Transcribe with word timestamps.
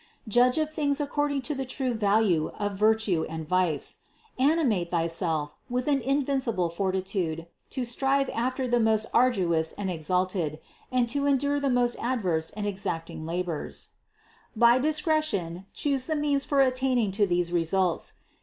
Judge 0.27 0.57
of 0.57 0.73
things 0.73 0.99
according 0.99 1.43
to 1.43 1.53
the 1.53 1.63
true 1.63 1.93
value 1.93 2.47
of 2.57 2.75
virtue 2.75 3.23
and 3.29 3.47
vice. 3.47 3.97
Animate 4.39 4.89
thyself 4.89 5.53
with 5.69 5.87
an 5.87 6.01
in 6.01 6.25
vincible 6.25 6.71
fortitude 6.71 7.45
to 7.69 7.85
strive 7.85 8.27
after 8.29 8.67
the 8.67 8.79
most 8.79 9.05
arduous 9.13 9.73
and 9.73 9.91
ex 9.91 10.07
alted, 10.09 10.57
and 10.91 11.07
to 11.09 11.27
endure 11.27 11.59
the 11.59 11.69
most 11.69 11.97
adverse 11.99 12.49
and 12.49 12.65
exacting 12.65 13.27
labors. 13.27 13.89
THE 14.55 14.65
CONCEPTION 14.65 15.03
475 15.03 15.05
By 15.05 15.15
discretion 15.59 15.65
choose 15.71 16.07
the 16.07 16.15
means 16.15 16.45
for 16.45 16.61
attaining 16.61 17.11
to 17.11 17.27
these 17.27 17.51
re 17.53 17.63
sults. 17.63 18.13